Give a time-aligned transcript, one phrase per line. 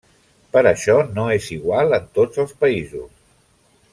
[0.55, 3.09] Però això no és igual en tots els països.